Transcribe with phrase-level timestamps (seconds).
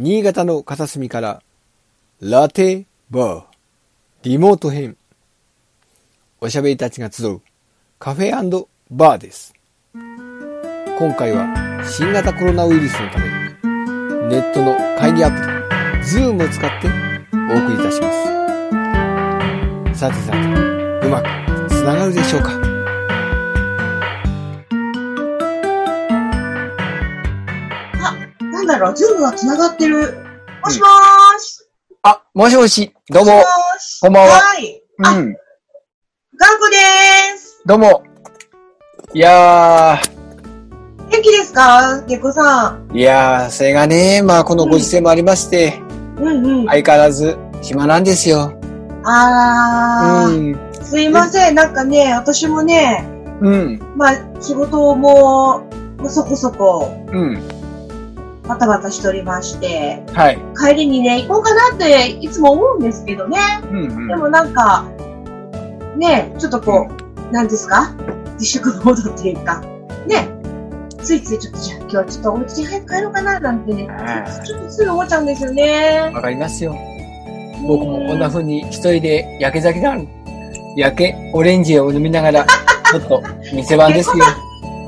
[0.00, 1.42] 新潟の片隅から、
[2.20, 3.44] ラテバー、
[4.22, 4.96] リモート編。
[6.40, 7.40] おしゃべりたちが集う
[7.98, 9.54] カフェバーです。
[9.92, 11.48] 今回は
[11.84, 13.24] 新型コロナウイルスのため、
[14.28, 15.42] ネットの会議アプリ、
[16.04, 18.08] Zoom を使ってお送りいたしま
[19.94, 19.98] す。
[19.98, 20.38] さてさて、
[21.08, 22.67] うまくつながるでしょうか？
[28.68, 30.18] だろう、ズームが繋がってる。
[30.62, 31.66] もしもーし。
[32.02, 34.00] あ、もしもし、どうももし、もーし。
[34.02, 34.82] こんばんははい。
[35.04, 35.36] あ、うん、
[36.36, 37.62] ガンコでーす。
[37.66, 38.04] どうも。
[39.14, 39.98] いや
[41.10, 42.02] 元気ですか？
[42.06, 42.88] ゲコさん。
[42.88, 45.80] ー、いやー、それがね、まあこのご時世もありまして、
[46.18, 46.66] うんうん。
[46.66, 48.52] 相変わらず暇なんですよ。
[49.04, 51.54] あー、うん、すいません。
[51.54, 53.08] なんかね、私もね、
[53.40, 55.62] うん、まあ、仕事も、
[56.08, 57.42] そこそこ、うん、
[58.48, 60.38] バタバタしておりまして、はい。
[60.58, 63.38] 帰りにね、行こうかなっていつも思うんですけどね。
[63.70, 64.84] うん、うんでもなんか、
[65.96, 67.94] ね、ちょっとこう、なんですか？
[68.34, 69.60] 自粛モードっていうか、
[70.06, 70.28] ね、
[71.02, 76.10] ついついちょっとじゃあ今日はちょっとお家に早く帰ろうかななんてねはい、ちょっとすぐ思っちゃうんですよね。
[76.14, 76.74] わかりますよ。
[77.66, 79.96] 僕もこんな風に一人で焼け酒が。
[80.76, 82.46] 焼けオレンジを飲みながら、
[82.92, 83.20] ちょっと
[83.52, 84.24] 店番ですよ。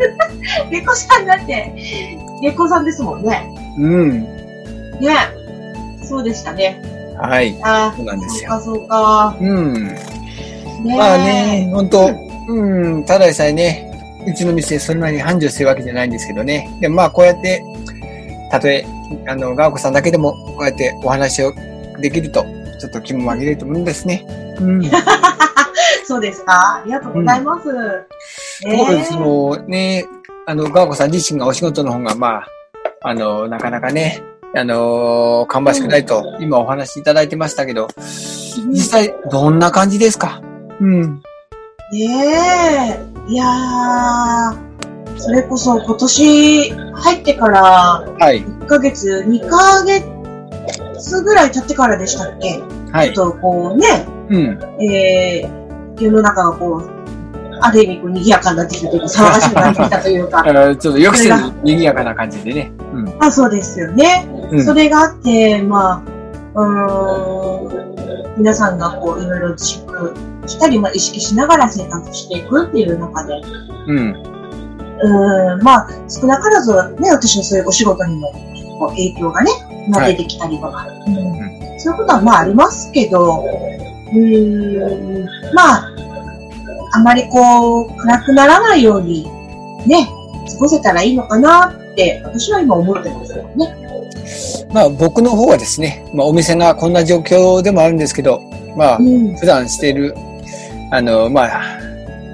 [0.71, 3.49] レコさんだって、レコさんですもんね。
[3.79, 4.23] うん。
[5.01, 5.17] ね。
[6.03, 6.83] そうでしたね。
[7.19, 7.59] はい。
[7.63, 8.51] あそうなんですよ。
[8.51, 9.37] そうかそうか。
[9.41, 9.75] うん。
[10.85, 12.11] ねまあね、本当
[12.49, 13.91] うん、ただでさえね、
[14.27, 16.69] うちの店そんなに繁盛してるわけじゃないんですけどね。
[16.81, 17.63] でもまあこうやって、
[18.51, 18.85] たとえ、
[19.29, 21.53] あの、ガーコさんだけでも、こうやってお話を
[22.01, 22.45] できると、
[22.81, 24.27] ちょっと気も紛れると思うんですね。
[24.59, 24.83] うん。
[26.05, 27.69] そうですかありがとうございます。
[28.67, 29.13] ねそうです。
[29.15, 30.07] もうね、
[30.47, 32.47] あの、ガーコさん自身がお仕事の方が、まあ、
[33.03, 34.23] あの、なかなかね、
[34.55, 37.89] あの、芳しくないと、今お話しいただいてましたけど、
[38.69, 40.43] 実際、どんな感じですか？
[40.81, 41.23] うん。
[41.93, 42.05] ね
[43.29, 43.33] え。
[43.33, 47.63] いやー、それこそ今年入ってから
[48.19, 48.43] はい。
[48.43, 52.61] 1ヶ月、2ヶ月ぐらい経ってからでしたっけ、
[52.93, 53.13] はい。
[53.15, 53.87] ちょっとこうね、
[54.31, 54.83] うん。
[54.85, 57.00] えー、世の中がこう、
[57.61, 60.45] ある意味こう賑やかになってきてというか、騒がしくなってきたというか。
[60.77, 62.73] ちょっと予期せず賑やかな感じでね。
[62.93, 63.15] うん。
[63.19, 64.29] あそうですよね。
[64.51, 64.65] うん。
[64.65, 66.03] それがあって、ま
[66.55, 70.15] あ、うーん、皆さんがこう、いろいろ自粛
[70.47, 73.35] したり、まあ、意識しながら生活していくっていう中で、
[73.87, 74.31] うん。
[75.03, 78.33] うーん、まあ、少なからずね、私のそういうお仕事にも、
[78.91, 79.51] 影響がね、
[79.91, 81.15] まあ、はい出てきたりとか、うん。
[81.79, 83.45] そういうことはまあありますけど、
[84.13, 85.93] うーん、まあ、
[86.93, 89.25] あまりこう、暗くならないように、
[89.87, 90.09] ね、
[90.51, 93.77] 過ごせたらいいのかなって、私は今思ってますよね。
[94.73, 98.41] まあ僕の方はですね、まあお店がこんな状況でもあるんですけど、
[98.77, 99.37] まあうん。
[99.37, 100.15] 普段している、
[100.91, 101.81] あの、まあ、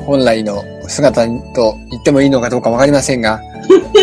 [0.04, 3.40] 本来の姿と言ってもいいのかどうかわかりませんが、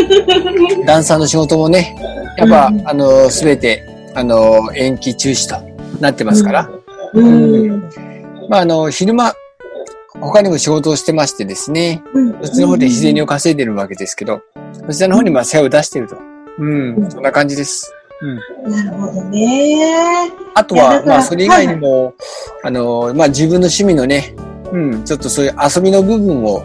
[0.85, 1.95] ダンサーの仕事もね、
[2.37, 3.83] やっぱ、うんあの、すべて、
[4.13, 5.63] あの、延期中止と
[5.99, 6.69] なってますから、
[7.13, 7.89] うん。
[8.49, 9.33] まああの、昼間、
[10.21, 12.31] 他にも仕事をしてましてですね、うん。
[12.41, 14.41] そっちの方で自然を稼いでるわけですけど、
[14.87, 16.17] そちらの方にまあ背を出していると。
[16.59, 17.93] うん、うんそんな感じです。
[18.65, 20.31] なるほどね。
[20.53, 22.13] あとは、まあ、それ以外にも、
[22.63, 24.33] あの、まあ、自分の趣味のね、
[24.71, 26.63] うん、ちょっとそういう遊びの部分を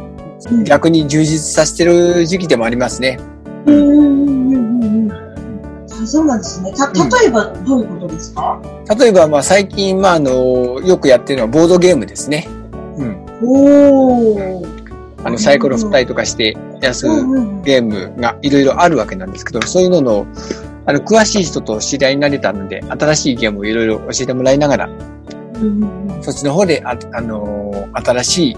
[0.51, 3.19] うん逆に充実させてる時期でもありますね。
[3.67, 5.13] うんうんうんうんうん。
[5.13, 6.73] あそうなんですね。
[6.75, 8.63] た、例えばどういうことですか、
[8.97, 12.47] 例えば、まあ、最近、まあ、あの、よくやってるのはボードゲームですね。
[12.99, 13.27] うん。
[13.43, 14.78] おー。
[15.25, 17.06] あの、サイコロ振ったりとかして、やす
[17.65, 20.26] ゲームがいろいろあるわけなんですけど、そういうのの、
[20.87, 24.88] あの、詳しい人と知り合いになれたので、新しいゲームをいろいろ教えてもらいながら、
[26.22, 28.56] そっちの方で、あ、あのー新しい、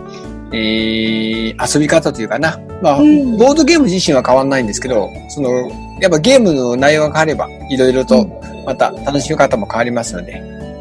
[0.53, 2.59] えー、遊び方というかな。
[2.83, 5.51] まあ、うんボードゲーム自身は変わんないんですけど、その、
[6.01, 8.27] やっぱゲームの内容が変われば、いろいろと、
[8.67, 10.33] また楽しみ方も変わりますので、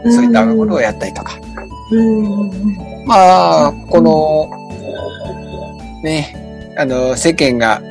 [0.03, 1.37] うんそういったことをやったりとか。
[1.91, 4.49] うんうんうんまあ、この、
[6.03, 7.81] ね、あの、世間が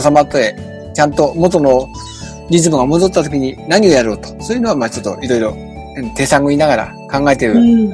[0.00, 0.54] 収まって、
[0.94, 1.88] ちゃんと元の
[2.50, 4.28] リズムが戻った時に何をやろうと。
[4.42, 5.56] そういうのは、まあちょっといろいろ
[5.96, 7.90] うん手探りながら考えてるうん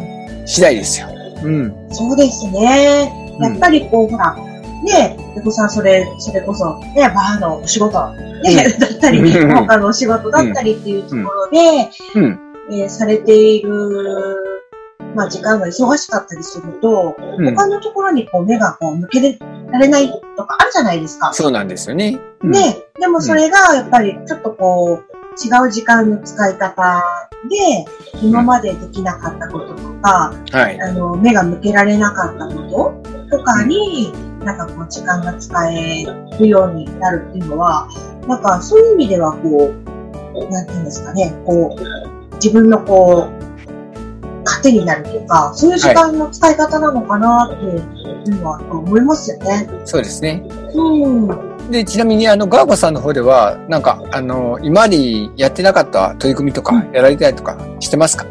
[0.47, 1.09] 次第ですよ。
[1.45, 1.89] うん。
[1.91, 3.13] そうですね。
[3.41, 4.35] やっぱりこう、ほら、
[4.83, 7.93] ねえ、猫さんそれ、それこそ、ね、バーのお仕事、
[8.43, 12.41] ね、だったり、うん他のお仕事だったりっていうところで、うん。
[12.73, 14.37] えーされている、
[15.17, 17.55] まあ時間が忙しかったりすると、うん。
[17.55, 19.39] 他のところにこう目がこう向け
[19.73, 21.33] られないとかあるじゃないですか。
[21.33, 22.21] そうなんですよね。
[22.43, 27.03] うん、ね、でもそれがやっぱりちょっとこう、違う時間の使い方
[27.49, 27.85] で、
[28.23, 30.81] 今までできなかったこととか、はい。
[30.81, 32.95] あの、目が向けられなかったこ
[33.31, 34.13] ととかに、
[34.45, 36.05] なんかこう、時間が使え
[36.39, 37.89] るようになるっていうのは、
[38.27, 43.29] なんかそういう意味ではこう、なんていうんですかね、こう、自分のこ
[44.69, 49.69] う、糧になるというか、そういう時間の使い方なのかなっていうのは思いますよね。
[49.85, 50.43] そうですね。
[50.75, 51.71] うん。
[51.71, 58.25] で、ちなみに、あの、ガーゴさんの方では、なんか、あの、今までやってなかった取り組みとか、やられたりとかしてますか？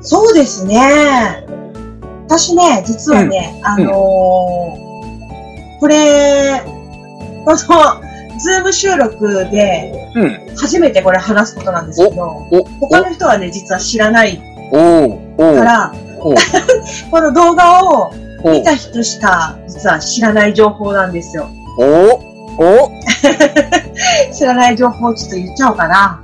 [0.00, 1.46] そうですね。
[2.26, 4.90] 私ね、実はね、あのー
[5.80, 6.62] これ、
[7.44, 10.56] この、ズーム収録で、うん。
[10.56, 14.40] 初めてこれ話すことなんですけど、お、他の人はね、実は知らない
[14.72, 14.76] お、
[15.38, 16.34] おおから、お
[17.10, 18.12] この動画を
[18.42, 21.48] お見た人しか、実は知らない情報なんですよ。
[21.78, 22.30] お
[22.62, 22.90] お
[24.32, 26.20] 知らない情報をちょっと言っちゃおうかな。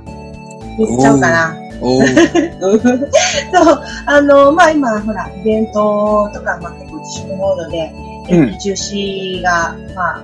[0.77, 1.55] 言っちゃおうかな。
[1.81, 7.91] お そう、あの、まあ、今、ほら、イベントとか、まあ、結構自粛モードで、
[8.29, 10.23] うん中止が、まあ、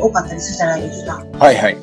[0.00, 1.22] 多かったりするじゃないですか。
[1.38, 1.74] はいはい。
[1.74, 1.80] で、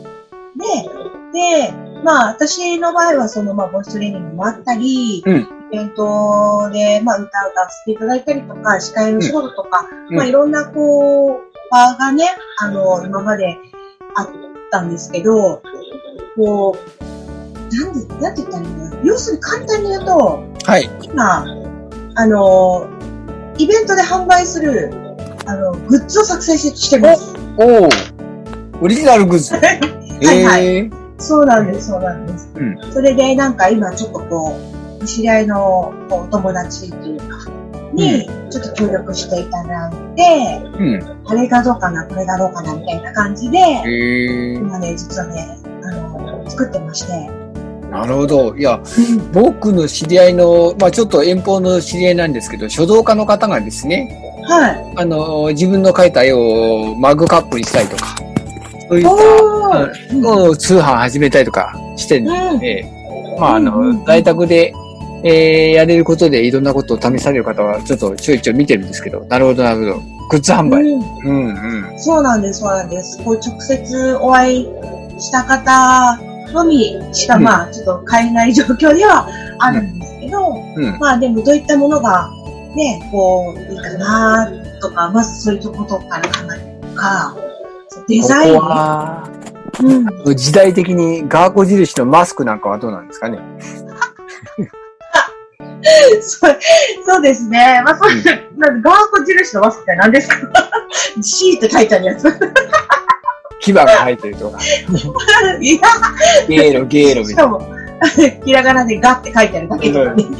[1.34, 1.74] で、
[2.04, 12.26] まあ、私の場合は、その、まあ、ボイストレーニングもあったり、うんイベントで、まあ、歌を歌わせていただいたりとか、司会の仕事とか、うんまあ、いろんな、こう、場がね、
[12.60, 13.58] あの、今まで
[14.16, 14.30] あっ
[14.70, 15.62] たんですけど、
[16.36, 20.90] こう、なんで、なんて言ったらいいの要するに簡単に言うと、はい。
[21.02, 21.46] 今、
[22.16, 22.88] あの、
[23.58, 24.92] イベントで販売する、
[25.46, 27.34] あの、グッズを作成してしてます。
[27.58, 27.90] おお
[28.84, 29.56] オリジナルグッズ。
[29.56, 32.50] はいはいえーそうなんです、そうなんです。
[32.56, 34.71] うんそれで、なんか今ちょっとこう、
[35.06, 37.38] 知り合いのお友達というか、
[37.94, 41.18] に、ちょっと協力していただいて、うん。
[41.26, 47.30] あれがどうかな、これがどうかな、みたいな感じで、えー、今ね、実はね、あの、作ってまして。
[47.90, 48.56] なるほど。
[48.56, 48.80] いや、
[49.34, 54.18] 僕の知り合いの、まあちょっと遠方の知り合いなんですけど、書道家の方がですね、
[54.48, 54.94] はい。
[54.96, 58.16] あの、自分の描いた絵をマグカップにしたりとか、
[58.88, 59.18] そういっお
[59.72, 62.86] たーうん通販始めたりとかしてるうんので、
[63.38, 64.74] まああうんうんの、在宅で、
[65.24, 70.02] えー、やれることでいろんなことを試される方はちょっとちょいちょい見てるんですけど、なるほどなるほど。
[70.30, 70.84] グッズ販売。
[70.84, 72.00] うんうんうん。
[72.00, 73.18] そうなんです、そうなんです。
[73.24, 74.68] こう直接お会い
[75.20, 76.18] した方
[76.54, 79.28] のみしか、うんまあ、ちょっと買えない状況では
[79.60, 81.00] あるんですけど、うん。
[81.00, 82.30] まあでもどういったものが
[82.76, 84.52] ね、こう、いいかな
[84.82, 87.36] とか、まずそういうとことから考えるとか、
[88.08, 89.30] デザインここは、
[90.26, 90.36] うん。
[90.36, 93.40] 時代的にガーコ印のマスクなんかはどうなんですかね
[96.22, 96.60] そう
[97.06, 97.82] そうですね。
[97.86, 98.24] まあ、そういう、
[98.58, 100.36] なんかガーコ印のマスクって何ですか
[101.22, 102.24] ?C って書いてあるやつ。
[103.62, 104.60] 牙が生えてるとか、
[105.62, 105.82] いや、
[106.48, 107.26] ゲーロ、ゲーロみいな。
[107.26, 107.62] したかも、
[108.46, 110.26] ひらがなでガって書いてあるだけとかね。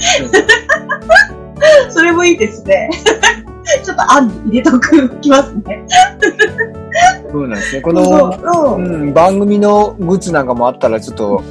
[1.90, 2.90] それもいいですね。
[3.84, 5.84] ちょっと案に入れとく、きますね。
[7.32, 7.82] そうなんですね。
[7.82, 11.44] こその、うん、番組のグッズなんかもあったらちょっと、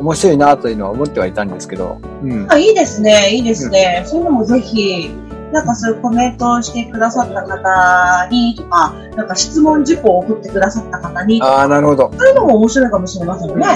[0.00, 2.46] 面白いなというのは思ってはいたんですけど、うん。
[2.50, 4.02] あいいですね、いいですね。
[4.06, 5.10] そういうのもぜひ、
[5.52, 12.10] なんかそういうコメントをしてくださった方にとか、なんか質問事項を送ってくださった方に、ああ、なるほど。
[12.18, 13.66] そういうのも面白いかもしれませんね。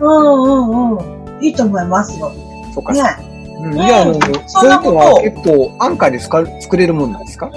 [0.00, 0.46] うんう
[0.94, 1.02] んう
[1.40, 1.44] ん。
[1.44, 2.32] いいと思いますよ。
[2.74, 2.92] そうか。
[2.92, 3.02] ね。
[3.62, 4.20] うん、いや、あの、そ
[4.60, 7.50] そういうのは結構安価で作れるもんなんですか？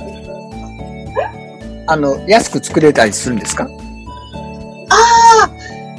[1.90, 3.68] あの、安く作れたりするんですか？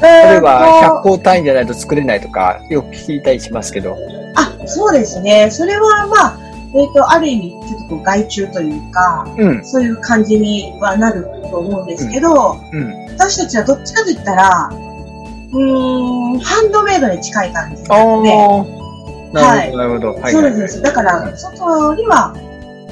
[0.01, 3.97] 例例えば、100個単位じゃないと作れないとか、よく聞いたりしますけど。
[4.35, 5.51] あ、そうですね。
[5.51, 6.39] それはまあ、
[6.75, 13.07] えっ、と、ある意味、ちょっとこう外注というか、うん、そういう感じにはなると思うんですけど、うん。
[13.11, 20.09] 私たちはどっちかと言ったら、うーん、ハンドメイドに近い感じああなので、なるほど、なるほど。
[20.13, 20.33] はい、はい。
[20.33, 20.81] そうです。
[20.81, 22.35] だから、外には、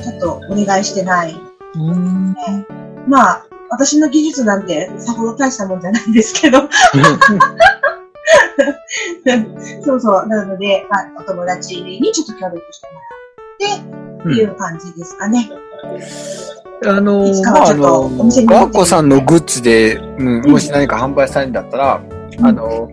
[0.05, 1.35] ちょっとお願いしてない。
[1.75, 6.61] うんまあ、私の技術なんてさほど大したもんじゃないんですけど、
[9.85, 10.27] そうそう。
[10.27, 13.79] なので、まあ、お友達にちょっと協力してもらっ
[14.23, 15.51] て、っていう感じですかね。
[16.87, 22.01] あのいつかまあ、あの、お店に持ってガーコさんのグッズで、うん、もし何か販売されるんだったら、
[22.39, 22.89] うんあの、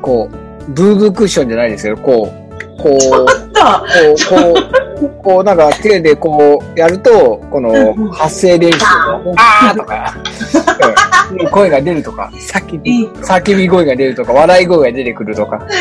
[0.00, 15.66] こう、ブーブークッションじゃないですけど、こう、こう、ちょっと、こう、こう、こう、なんか手でこうやると、このうんうん発声練習とか、あーとか、うん声が出るとか、叫び、叫び声が出るとか、笑い声が出てくるとか。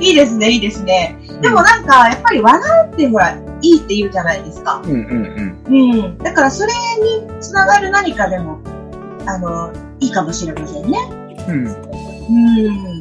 [0.00, 1.16] いいですね、いいですね。
[1.40, 4.82] でもなんか、やっぱり笑うってほら、いいって言うじゃないですか。
[4.84, 5.74] うん、うん、うん。
[5.74, 6.18] うん。
[6.18, 8.58] だからそれにつながる何かでも、
[9.24, 10.98] あの、いいかもしれませんね。
[11.48, 11.66] うん。
[11.66, 13.00] うん。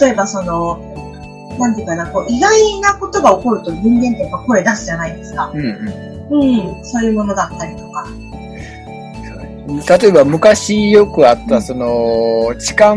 [0.00, 0.93] 例えばその、
[1.58, 5.50] なんていうかな、こう、意外なことが起こると人間ってやっぱ声出すじゃないですか。
[5.54, 5.60] うん
[6.30, 6.42] うん。
[6.42, 6.84] うん。
[6.84, 8.06] そういうものだったりとか。
[9.98, 12.96] 例えば昔よくあった、その、痴漢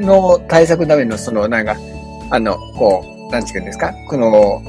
[0.00, 1.76] の対策のための、その、なんか、
[2.30, 4.62] あの、こう、なんていうんですか、この、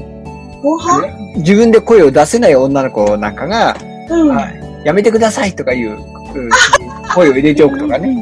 [1.36, 3.76] 自分で声を出せない女の子なんかが、
[4.10, 4.28] うん。
[4.28, 5.98] はいやめてくださいとかいう、うん
[7.14, 8.14] 声を入れておくとかね。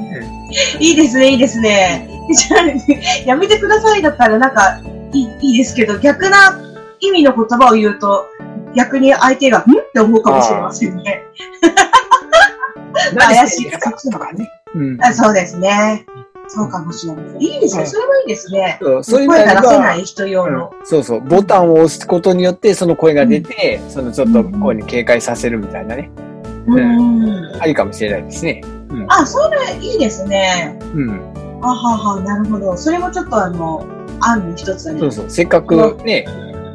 [0.78, 2.08] いいですね、いいですね。
[3.26, 4.80] やめてくださいだったらなんか
[5.16, 6.60] いいいいですけど、逆な
[7.00, 8.26] 意味の言葉を言うと、
[8.74, 9.62] 逆に相手が、ん？
[9.62, 11.22] って思うかもしれませんね。
[13.16, 13.78] 怪しいと
[14.18, 14.32] か？
[14.32, 14.48] ね。
[14.74, 15.02] うん。
[15.02, 16.04] あそうですね。
[16.48, 17.42] そうかもしれません。
[17.42, 17.86] いいですね。
[17.86, 18.78] それもいいですね。
[19.02, 20.72] そういうの声が出せない人用の。
[20.78, 21.20] うんそうそう。
[21.20, 26.10] ボタンを押すことによって、その声が出て、そのちょっと声に警戒させるみたいなね。
[26.66, 27.60] うん。
[27.60, 28.62] ありかもしれないですね。
[29.08, 30.78] あ、それいいですね。
[30.94, 31.20] うん。
[31.62, 32.76] あはは、なるほど。
[32.76, 33.84] それもちょっとあの、
[34.20, 35.12] 案の一つだねそう。
[35.12, 35.30] そう。
[35.30, 36.26] せっかくね、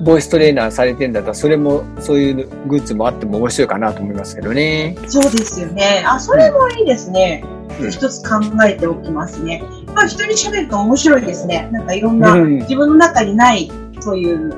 [0.03, 4.95] ボイストレーナーされてんだったら、それも、そういうグッズもあっても面白いかなと思いますけどね。
[5.07, 6.03] そうですよね。
[6.07, 7.43] あ、それもいいですね。
[7.45, 9.63] うん一つ考えておきますね。
[9.95, 11.67] まあ、人に喋ると面白いですね。
[11.71, 13.71] なんかいろんな、うん自分の中にない、
[14.01, 14.53] そういう、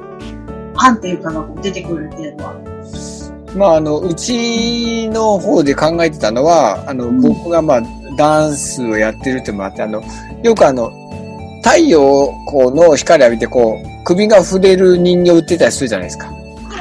[0.75, 2.55] 案っていうかが出てくるっていうのは。
[3.55, 7.81] まあ、あの、うちの方で考えてたのは、あの、うん僕がまあ、
[8.17, 10.01] ダンスをやってるってのもあって、あの、
[10.43, 10.91] よくあの、
[11.63, 16.31] 太陽光の光浴びて、こう、首が触れる人形売ってたりするじゃないですか。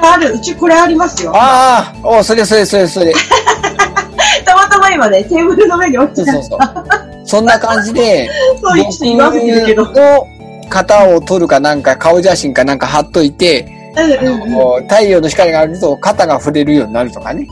[0.03, 1.33] ある、うちこれありますよ。
[1.35, 3.13] ああおそれそれそれそれ。
[4.45, 6.33] たまたま今ね、テーブルの上に落ちた。
[6.33, 7.23] そうそうそう。
[7.25, 8.29] そんな感じで、
[8.61, 9.85] そういう人いますけど。
[9.85, 10.27] 僕の
[10.69, 17.47] 型を取るかなんか、顔写真かなんか貼っといて、うんうん太陽の光があると肩が触れるようになるとかね。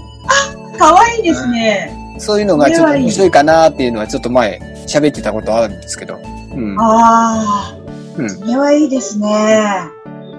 [0.79, 1.93] かわいいですね。
[2.19, 6.19] そういうのがちょっと面白いかなっていうのはちょっと前喋ってたことあるんですけど。
[6.53, 6.77] うん。
[6.81, 7.77] ああ、
[8.19, 9.27] うんそれはいいですね。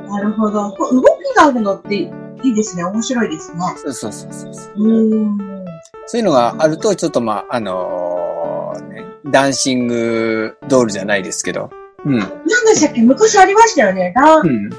[0.10, 0.70] なるほど。
[0.72, 2.10] 動きがあるのってい
[2.44, 2.84] いですね。
[2.84, 3.60] 面白いですね。
[3.78, 4.52] そうそうそうそう。
[4.78, 5.38] うーん。
[6.08, 11.70] そういうのがあると、ちょっとまあ、あのーね、ダンシングドールじゃないですけど。
[12.04, 12.18] うん。
[12.18, 13.02] なんでしたっけ？
[13.02, 14.12] 昔ありましたよね。
[14.16, 14.70] ラン、うん。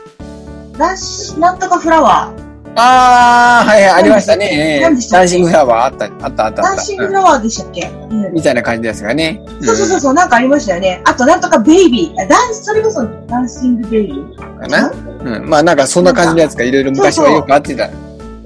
[0.77, 2.42] ランシ、なんとかフラワー。
[2.75, 6.63] ああ、はいはい、ありましたねダンシングフラワーあった、あった、あった。
[6.63, 9.43] ダンシングうんフラワーでしたっけ、うん、みたいな感じですがね。
[9.61, 11.03] そうそうそうそう、なんかありましたよね。
[11.05, 12.23] あと、なんとかベイビー。
[12.23, 14.21] あダンス、それこそダンシングベイビー？
[14.21, 14.37] うん。
[14.61, 14.91] かな？
[14.91, 15.49] うん。
[15.49, 17.91] まあなんかそんな感じのやつがいろいろ昔はよくあってた。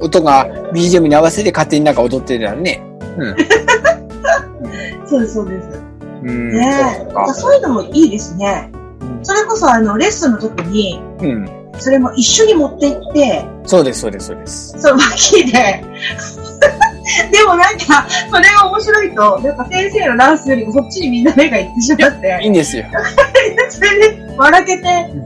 [0.00, 2.82] 音が BGM に合わせて勝手になんか踊ってたらね。
[3.16, 3.36] うん。
[5.06, 5.68] そうです、そうです。
[6.22, 6.50] うん。
[6.50, 7.06] ね。
[7.32, 8.70] そういうのもいいですね。
[9.22, 11.48] それこそ、あの、レッスンの時に、うん。
[11.78, 14.74] それも一緒に持って行って、そうです、そうです、そうです。
[14.78, 15.84] そう、脇で。
[17.30, 22.84] でもなんか、それが面白いと、やっぱ先生のダンスよりもそっちにみんな目がいってしまって、いいんですよ。
[23.70, 24.82] それで笑けて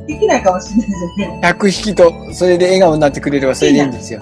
[0.06, 1.40] できないかもしれないですよね。
[1.42, 4.20] 100匹と、それで笑顔になってくれればそれでいいんですよ。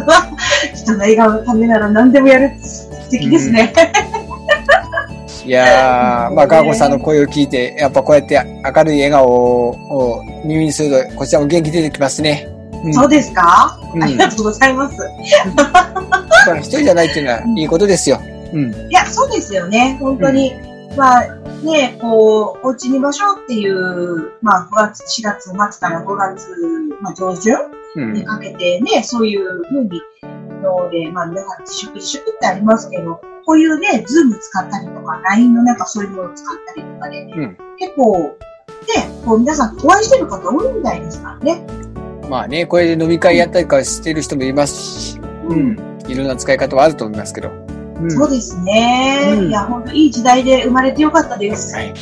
[0.74, 2.50] 人の笑顔のためなら何でもやる。
[2.62, 3.72] 素敵ですね。
[5.46, 12.48] いやー、まあ、ガーゴさんの声を聞いて、やっぱこうやって明るい笑顔を耳にすると、こちらも元気出てきますね。
[12.84, 14.96] うんそうですか、うんありがとうございます。
[16.46, 18.20] まあ一人じゃないっていうのはいいことですよ。
[18.52, 18.72] うん。
[18.90, 19.96] いや、そうですよね。
[20.00, 20.52] 本当に。
[20.96, 21.26] まあ、
[21.62, 26.46] ね、こう、お家にいましょうっていう、まあ、5月、4月末から5月、
[27.00, 27.54] まあ、上旬
[27.96, 28.12] うん。
[28.12, 30.00] にかけてね、そういうふうに、
[30.62, 38.36] ので、まあ、皆さん自粛自粛ってありますけど、こういうね、ズーム使ったりとか、LINE のなんかそういうのを使ったりとかで、うん結構、ね、
[39.24, 41.64] こう皆さんお会いしてる方多いみたいですからね。
[42.28, 45.76] まあね、これで飲み会やったりとかしてる人もいますし、うん。
[46.08, 47.50] いろんな使い方はあると思いますけど。
[48.00, 48.10] うん。
[48.10, 49.34] そうですね。
[49.38, 51.74] うんいや、本当いい時代で生まれてよかったです。
[51.74, 51.94] はい。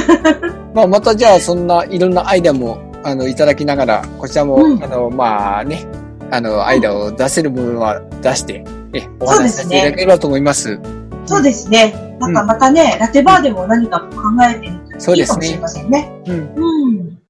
[0.72, 5.84] まあ、またじゃあ、そんないろんなアイデアも、あの、いただきながら、こちらも、うんあの、まあね、
[6.32, 10.78] あの、アイデアを出せる部分は出して、え、お話しさせていただければと思います。
[11.26, 12.16] そうですね。
[12.20, 14.16] なんかまたね、ラテバーでも何か考
[14.48, 16.12] えてみるとそうですねいいかもしれませんね。
[16.26, 16.34] うん。
[16.34, 17.20] うん。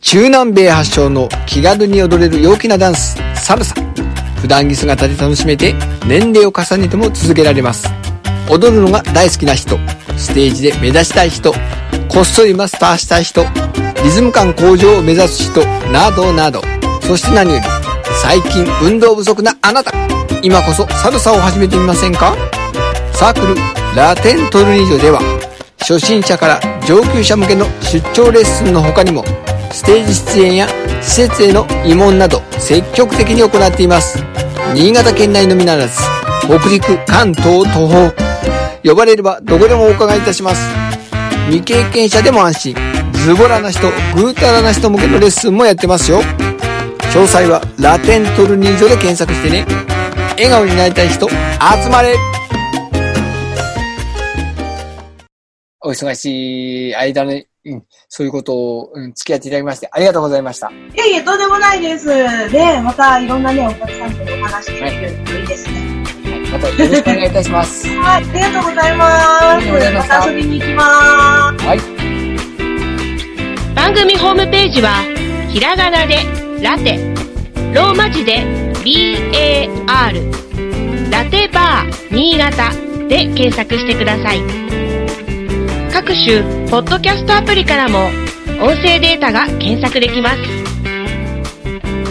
[0.00, 3.74] 中南米発祥の気軽に踊れる陽気なダンス、サルサ。
[4.40, 5.74] 普段着姿で楽しめて、
[6.06, 7.88] 年齢を重ねても続けられます。
[8.48, 9.78] 踊るのが大好きな人、
[10.16, 11.52] ステージで目指したい人、
[12.12, 13.44] こっそりマスターしたい人、
[14.02, 16.60] リズム感向上を目指す人、などなど。
[17.02, 17.64] そして何より、
[18.20, 19.92] 最近運動不足なあなた。
[20.42, 22.34] 今こそサルサを始めてみませんか？
[23.12, 23.54] サークル
[23.94, 25.20] ラテントルニージョでは
[25.78, 29.24] 初心者から上級者向けの出張レッスンの他にも
[29.70, 30.68] ステージ出演や
[31.02, 34.24] 施設への慰問など積極的に行っています
[34.74, 36.00] 新潟県内のみならず
[36.44, 38.30] 北陸、関東、東北。
[38.82, 40.79] 呼ばれればどこでもお伺いいたします。
[41.48, 42.76] 未経験者でも安心。
[43.24, 46.20] ズボラな人、ぐうたらな人向けのレッスンもやってますよ。
[47.12, 49.66] 詳細はラテントルニージョで検索してね。
[50.36, 51.36] 笑顔になりたい人、集
[51.90, 52.14] まれ
[55.82, 60.70] お忙しい間に、うん、そういうことを、うん、付き合っていただきましてありがとうございました。
[60.70, 62.08] いやいや、とんでもないです。
[62.48, 65.89] ね、またいろんなね、お客さんとお話できるといいですね。
[66.52, 67.88] またよろしくお願いいたします。
[67.88, 69.66] はい、ありがとうございます。
[69.92, 71.66] また遊びに行きます。
[71.66, 72.00] はい。
[73.74, 75.02] 番組ホームページは
[75.48, 76.16] ひらがなで
[76.62, 76.98] ラテ
[77.74, 78.44] ローマ字で
[78.84, 79.70] BAR
[81.10, 82.70] ラテバー新潟
[83.08, 84.42] で検索してください
[85.92, 88.06] 各種ポッドキャストアプリからも
[88.62, 90.38] 音声データが検索できます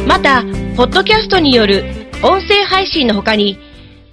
[0.08, 0.44] また
[0.76, 1.84] ポッドキャストによる
[2.24, 3.58] 音声配信の他に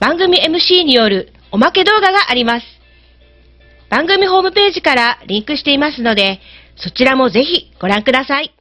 [0.00, 2.76] 番組 MC によるおまけ動画があります
[3.88, 6.40] 番組ホームページからリンクしていますので、
[6.76, 8.55] そちらもぜひご覧ください。